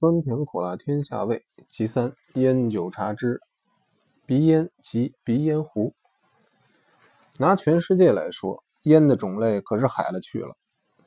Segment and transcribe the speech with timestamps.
[0.00, 3.40] 酸甜苦辣天下味，其三烟酒茶之
[4.24, 5.92] 鼻烟及鼻烟壶。
[7.38, 10.54] 拿全世界来说，烟的种类可是海了去了，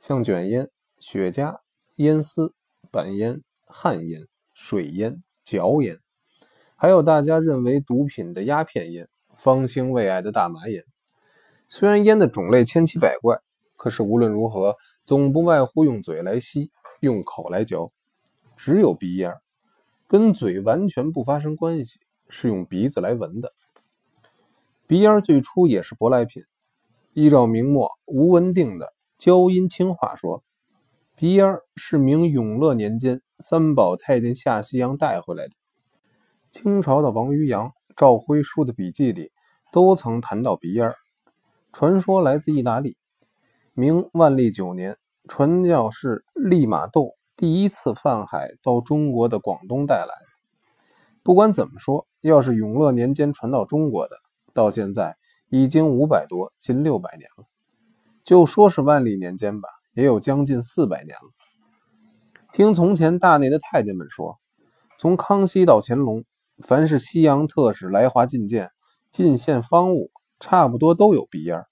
[0.00, 1.58] 像卷烟、雪茄、
[1.96, 2.54] 烟丝、
[2.90, 5.98] 板烟、旱烟、水烟、嚼烟，
[6.74, 10.82] 还有大家认为毒品的鸦片烟，芳香味爱的大麻烟。
[11.68, 13.38] 虽然烟的种类千奇百怪，
[13.76, 16.70] 可是无论如何，总不外乎用嘴来吸，
[17.00, 17.92] 用口来嚼。
[18.58, 19.32] 只有鼻烟，
[20.08, 23.52] 跟嘴完全不发生关系，是用鼻子来闻的。
[24.84, 26.42] 鼻烟最初也是舶来品。
[27.12, 30.42] 依照明末吴文定的《交阴清话》说，
[31.14, 35.54] 鼻烟是明永乐年间三宝太监下西洋带回来的。
[36.50, 39.30] 清朝的王渔洋、赵辉书的笔记里
[39.72, 40.92] 都曾谈到鼻烟，
[41.72, 42.96] 传说来自意大利。
[43.72, 44.96] 明万历九年，
[45.28, 47.17] 传教士利玛窦。
[47.38, 50.26] 第一次泛海到中国的广东带来的。
[51.22, 54.16] 不管怎么说，要是永乐年间传到中国的，
[54.52, 55.16] 到现在
[55.48, 57.44] 已经五百多，近六百年了。
[58.24, 61.30] 就说是万历年间吧，也有将近四百年了。
[62.52, 64.40] 听从前大内的太监们说，
[64.98, 66.24] 从康熙到乾隆，
[66.60, 68.72] 凡是西洋特使来华觐见、
[69.12, 70.10] 进献方物，
[70.40, 71.62] 差不多都有鼻烟。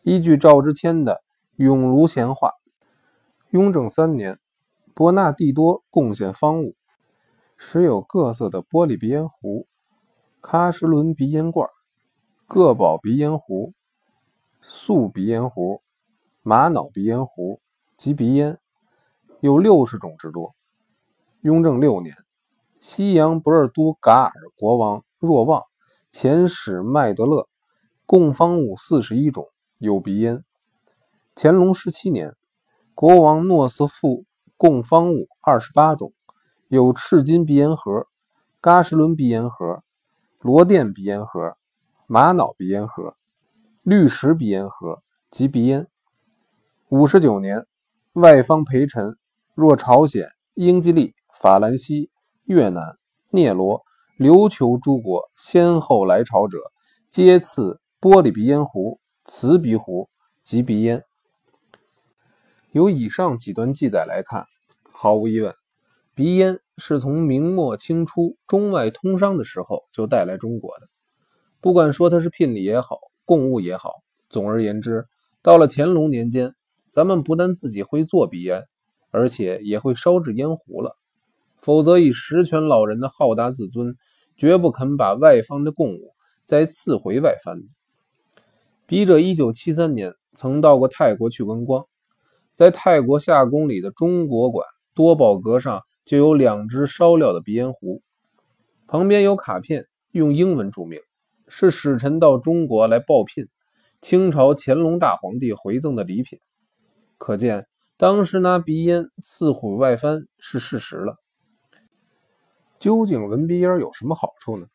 [0.00, 1.16] 依据赵之谦的
[1.56, 2.48] 《永如闲话》，
[3.50, 4.38] 雍正三年。
[4.98, 6.74] 伯纳蒂多贡献方物，
[7.56, 9.68] 时有各色的玻璃鼻烟壶、
[10.42, 11.68] 喀什伦鼻烟罐、
[12.48, 13.74] 各宝鼻烟壶、
[14.60, 15.82] 素鼻烟壶、
[16.42, 17.60] 玛瑙鼻烟壶
[17.96, 18.58] 及鼻烟，
[19.38, 20.56] 有六十种之多。
[21.42, 22.16] 雍正六年，
[22.80, 25.62] 西洋博尔都噶尔国王若望
[26.10, 27.48] 遣使麦德勒
[28.04, 29.46] 共方物四十一种，
[29.78, 30.44] 有鼻烟。
[31.36, 32.34] 乾隆十七年，
[32.96, 34.24] 国王诺斯富。
[34.58, 36.12] 供方物二十八种，
[36.66, 38.08] 有赤金鼻烟盒、
[38.60, 39.84] 嘎什伦鼻烟盒、
[40.40, 41.56] 罗甸鼻烟盒、
[42.08, 43.14] 玛瑙鼻烟盒、
[43.84, 45.86] 绿石鼻烟盒及鼻烟。
[46.88, 47.66] 五十九年，
[48.14, 49.16] 外方陪臣
[49.54, 52.10] 若朝鲜、英吉利、法兰西、
[52.42, 52.98] 越南、
[53.30, 53.84] 聂罗、
[54.18, 56.58] 琉球诸国先后来朝者，
[57.08, 60.10] 皆赐玻璃鼻烟壶、瓷鼻壶
[60.42, 61.04] 及鼻烟。
[62.72, 64.44] 由以上几段记载来看，
[64.92, 65.54] 毫无疑问，
[66.14, 70.86] 鼻烟是从明末清初中外通商的时候就带来中国的。
[71.62, 75.06] 不管说它是聘礼也好，贡物也好，总而言之，
[75.40, 76.54] 到了乾隆年间，
[76.90, 78.64] 咱们不但自己会做鼻烟，
[79.10, 80.96] 而且也会烧制烟壶了。
[81.56, 83.96] 否则，以十全老人的好大自尊，
[84.36, 86.12] 绝不肯把外方的贡物
[86.46, 87.56] 再赐回外藩。
[88.86, 91.86] 笔者一九七三年曾到过泰国去观光。
[92.58, 98.02] 在泰国夏宫里的中国馆多宝阁上，就有两只烧料的鼻烟壶，
[98.88, 100.98] 旁边有卡片，用英文注明，
[101.46, 103.46] 是使臣到中国来报聘，
[104.00, 106.40] 清朝乾隆大皇帝回赠的礼品。
[107.16, 111.14] 可见当时拿鼻烟赐毁外藩是事实了。
[112.80, 114.66] 究竟闻鼻烟有什么好处呢？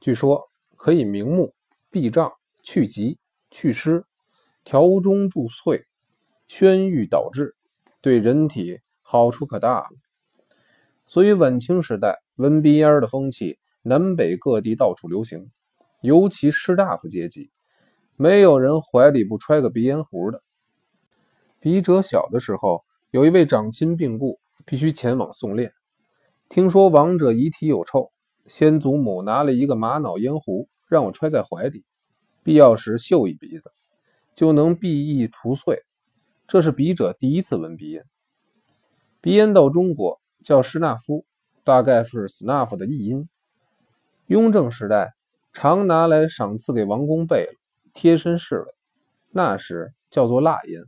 [0.00, 1.54] 据说可以明目、
[1.92, 2.32] 避障、
[2.64, 3.20] 去疾、
[3.52, 4.04] 祛湿、
[4.64, 5.84] 调中助祛。
[6.46, 7.54] 宣郁导滞，
[8.00, 9.88] 对人体好处可大了。
[11.06, 15.50] 所以晚清时代闻鼻烟的风气，南北各地到处流行，
[16.00, 17.50] 尤其士大夫阶级，
[18.16, 20.42] 没有人怀里不揣个鼻烟壶的。
[21.60, 25.72] 笔者小的时候，有一位长亲病故，必须前往送殓。
[26.48, 28.10] 听说亡者遗体有臭，
[28.46, 31.84] 先祖母拿了一个玛瑙烟壶，让我揣在怀里，
[32.42, 33.72] 必要时嗅一鼻子，
[34.34, 35.78] 就能避疫除秽。
[36.46, 38.04] 这是笔者第一次闻鼻烟。
[39.20, 41.24] 鼻烟到中国叫施纳夫，
[41.64, 43.28] 大概是 snuff 的译音。
[44.26, 45.14] 雍正时代
[45.52, 47.58] 常拿来赏赐给王公贝勒、
[47.94, 48.66] 贴身侍卫，
[49.30, 50.82] 那时叫做蜡烟。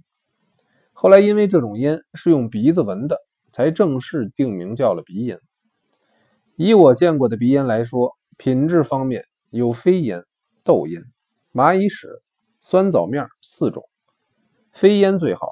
[0.93, 3.19] 后来因为这种烟是用鼻子闻的，
[3.50, 5.41] 才正式定名叫了鼻烟。
[6.57, 10.22] 以我见过的鼻烟来说，品质方面有飞烟、
[10.63, 11.03] 豆烟、
[11.53, 12.09] 蚂蚁屎、
[12.60, 13.83] 酸枣面四种。
[14.72, 15.46] 飞烟最好，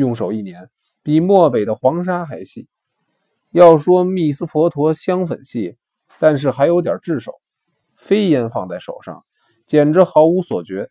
[0.00, 0.70] 用手一捻，
[1.02, 2.66] 比漠北的黄沙还细。
[3.50, 5.76] 要说密斯佛陀香粉细，
[6.18, 7.32] 但是还有点炙手。
[7.96, 9.24] 飞烟放在手上，
[9.66, 10.90] 简直毫无所觉。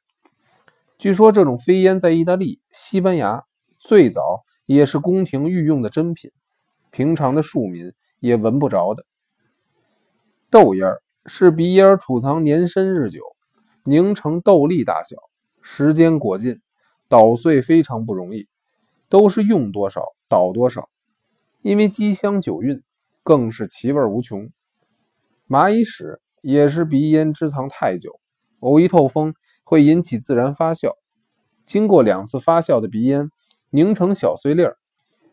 [0.99, 3.43] 据说这种飞烟在意大利、西班牙
[3.79, 6.31] 最早也是宫廷御用的珍品，
[6.91, 9.03] 平常的庶民也闻不着的。
[10.51, 10.87] 豆烟
[11.25, 13.23] 是鼻烟储藏年深日久，
[13.83, 15.17] 凝成豆粒大小，
[15.61, 16.61] 时间过尽。
[17.07, 18.47] 捣碎非常不容易，
[19.09, 20.87] 都是用多少倒多少，
[21.61, 22.83] 因为鸡香久韵，
[23.23, 24.49] 更是奇味无穷。
[25.47, 28.19] 蚂蚁屎也是鼻烟支藏太久，
[28.59, 29.33] 偶一透风，
[29.63, 30.93] 会引起自然发酵。
[31.65, 33.29] 经过两次发酵的鼻烟
[33.71, 34.77] 凝成小碎粒儿，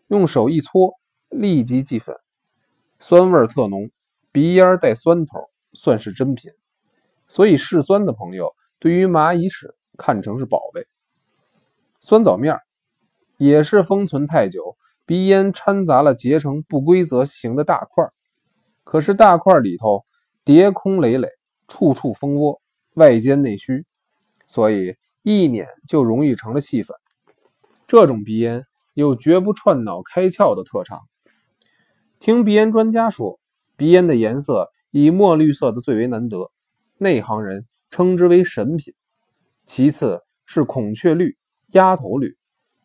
[0.08, 0.94] 用手一搓，
[1.28, 2.16] 立即即粉，
[2.98, 3.90] 酸味特浓，
[4.32, 6.50] 鼻烟带酸头，算是珍品。
[7.28, 10.86] 所以嗜酸的朋友对于蚂蚁屎看成是宝贝。
[12.00, 12.58] 酸枣面
[13.36, 18.04] 也是封存太久，鼻烟掺杂了结成不规则形的大块。
[18.84, 20.04] 可是大块里头
[20.44, 21.28] 叠空累累，
[21.68, 22.60] 处处蜂窝，
[22.94, 23.84] 外尖内虚，
[24.46, 26.96] 所以一捻就容易成了细粉。
[27.86, 31.00] 这种鼻烟有绝不串脑开窍的特长。
[32.18, 33.38] 听鼻烟专家说，
[33.76, 36.50] 鼻烟的颜色以墨绿色的最为难得，
[36.96, 38.94] 内行人称之为神品。
[39.66, 41.36] 其次是孔雀绿、
[41.72, 42.36] 鸭头绿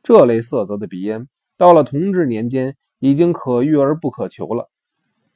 [0.04, 1.28] 这类色泽的鼻烟，
[1.58, 4.70] 到了同治年间已经可遇而不可求了。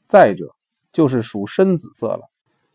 [0.06, 0.56] 再者。
[0.96, 2.22] 就是属深紫色了。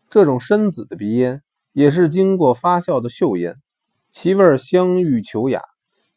[0.07, 1.41] 这种深紫的鼻烟
[1.71, 3.55] 也是经过发酵的秀烟，
[4.11, 5.63] 其味香郁求雅，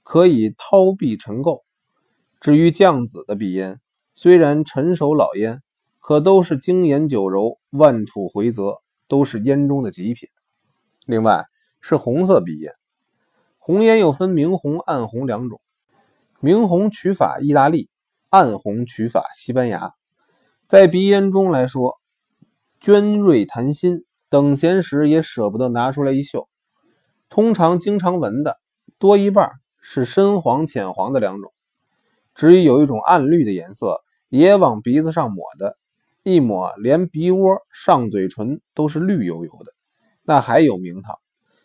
[0.02, 1.62] 可以掏壁陈垢。
[2.42, 3.80] 至于酱紫的鼻烟，
[4.14, 5.62] 虽然陈熟老烟，
[5.98, 10.28] 可都是精研酒柔，万处回泽，都是烟中的极品。
[11.06, 11.46] 另外
[11.80, 12.74] 是红色鼻烟，
[13.56, 15.62] 红烟又分明红、暗红两种，
[16.44, 17.88] 明红取法意大利，
[18.28, 19.94] 暗红取法西班牙。
[20.66, 21.98] 在鼻烟中来说，
[22.80, 26.46] 娟瑞谈心，等闲时也舍不得拿出来一嗅。
[27.30, 28.58] 通常经常闻的，
[28.98, 31.50] 多一半是深黄、浅黄的两种。
[32.34, 35.78] 至于有一种暗绿的颜色，也往鼻子上抹的，
[36.24, 39.72] 一抹连鼻窝、上嘴唇都是绿油油的，
[40.22, 41.16] 那还有名堂，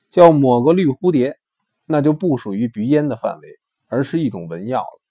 [0.10, 1.38] 叫抹个绿蝴蝶，
[1.86, 3.60] 那就不属于鼻烟的范围，
[3.90, 5.02] 而是一种文药了。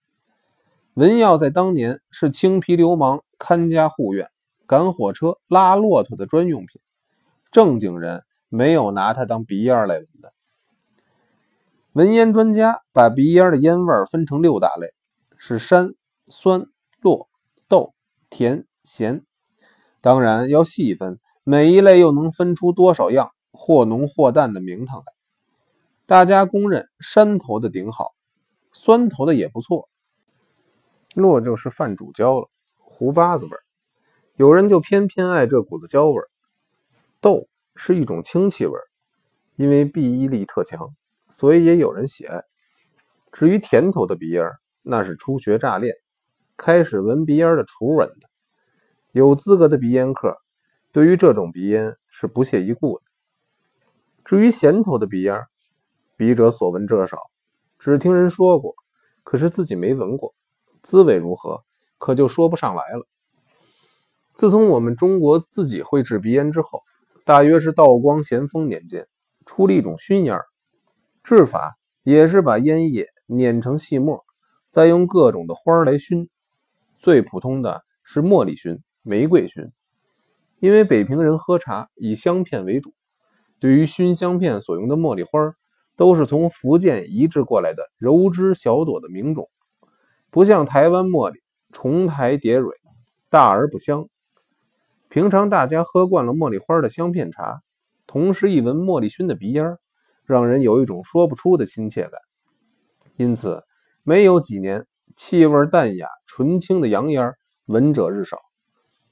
[0.95, 3.23] 文药在当年是青皮流氓。
[3.41, 4.29] 看家护院、
[4.67, 6.81] 赶火车、拉骆驼的专用品，
[7.53, 10.33] 正经人没有拿它当鼻烟来闻的。
[11.93, 14.89] 闻烟专家把鼻烟的烟味分成六大类，
[15.37, 15.95] 是山、
[16.27, 16.67] 酸、
[17.01, 17.29] 落、
[17.69, 17.95] 豆、
[18.29, 19.25] 甜、咸。
[20.01, 25.13] 当然要细分，每一类又能分出多少样或浓或淡的名堂来。
[26.07, 28.15] 大家公认山头的顶好，
[28.81, 29.89] 酸头的也不错，
[31.17, 32.49] 落就是泛主焦了。
[32.77, 33.61] 胡巴子味儿，
[34.37, 36.29] 有人就偏偏爱这股子焦味儿。
[37.21, 38.85] 豆是一种清气味儿，
[39.57, 40.95] 因为鼻抑力特强，
[41.29, 42.45] 所以也有人喜爱。
[43.33, 44.45] 至于甜头的鼻烟
[44.83, 45.93] 那是初学乍练，
[46.57, 48.29] 开始闻鼻烟的雏闻的。
[49.11, 50.37] 有资格的鼻烟客，
[50.93, 53.05] 对于这种鼻烟是不屑一顾的。
[54.25, 55.43] 至于咸头的鼻烟
[56.17, 57.19] 笔者所闻者少，
[57.89, 58.75] 只听人说过，
[59.25, 60.35] 可是自己没闻过，
[60.83, 61.65] 滋味如何？
[61.97, 63.07] 可就说不上来了。
[64.35, 66.81] 自从我们中国自己会制鼻烟之后，
[67.25, 69.07] 大约是道光、咸丰年间，
[69.47, 70.39] 出了一种熏烟
[71.25, 74.23] 制法也是把烟叶碾成细末，
[74.69, 76.29] 再用各种的花来熏。
[76.99, 79.73] 最普通的是茉莉熏、玫瑰熏，
[80.61, 82.93] 因为北平人喝茶以香片为主，
[83.59, 85.55] 对于熏香片所用的茉莉花儿，
[85.99, 89.51] 都是从福建移植过来的柔枝小朵的名种，
[90.31, 91.41] 不像台湾茉莉。
[91.71, 92.75] 重台叠蕊，
[93.29, 94.09] 大而不香。
[95.11, 97.61] 平常大家喝惯了茉莉花的香片茶，
[98.07, 99.77] 同时一闻茉莉熏的鼻烟，
[100.25, 102.13] 让人有一种说不出的亲切感。
[103.19, 103.63] 因此，
[104.03, 107.35] 没有几年，气味淡雅、纯清的洋烟
[107.67, 108.39] 闻者日少。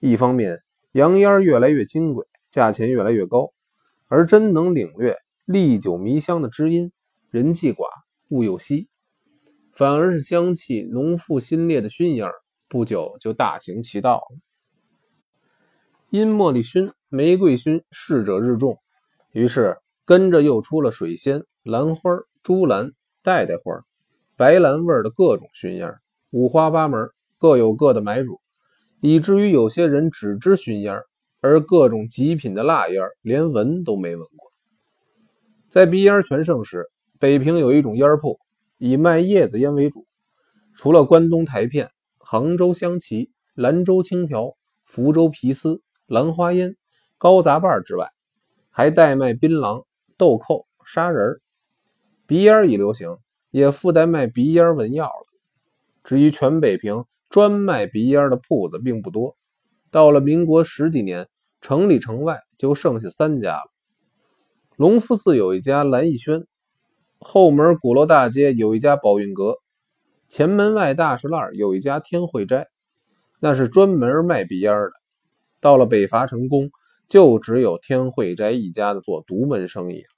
[0.01, 0.59] 一方面，
[0.93, 3.53] 洋烟越来越金贵，价钱越来越高，
[4.09, 5.15] 而真能领略
[5.47, 6.91] 历久弥香的知音，
[7.31, 7.87] 人既寡，
[8.31, 8.89] 物又稀，
[9.73, 12.35] 反而是香气浓馥新烈的熏烟儿
[12.69, 14.39] 不久就大行其道了。
[16.11, 18.77] 因茉莉熏、玫瑰熏逝者日众，
[19.31, 22.11] 于是跟着又出了水仙、兰花、
[22.43, 22.91] 珠兰、
[23.23, 23.85] 代代花、
[24.35, 26.01] 白兰味的各种熏烟儿，
[26.31, 28.41] 五花八门，各有各的买主，
[29.01, 31.07] 以至于有些人只知熏烟儿，
[31.41, 34.46] 而各种极品的蜡烟儿连闻都没闻过。
[35.77, 38.41] 在鼻烟全盛时，北平有一种烟铺，
[38.79, 40.07] 以卖叶子烟为主，
[40.75, 41.91] 除了关东台片。
[42.17, 44.57] 杭州香旗、兰州青条、
[44.87, 46.75] 福州皮丝、兰花烟、
[47.19, 48.09] 高杂瓣之外，
[48.71, 49.85] 还代卖槟榔、
[50.17, 51.39] 豆蔻、砂仁
[52.27, 53.15] 鼻烟已流行，
[53.51, 55.27] 也附带卖鼻烟文药了。
[56.05, 59.37] 至于全北平专卖鼻烟的铺子并不多，
[59.91, 61.29] 到了民国十几年，
[61.61, 63.76] 城里城外就剩下三家了。
[64.77, 66.45] 隆福寺有一家蓝逸轩，
[67.19, 69.57] 后门鼓楼大街有一家宝运阁。
[70.29, 72.69] 前门外大石栏有一家天惠斋，
[73.41, 74.93] 那是专门卖鼻烟的。
[75.63, 76.71] 到了北伐成功，
[77.09, 80.16] 就只有天惠斋一家的做独门生意了。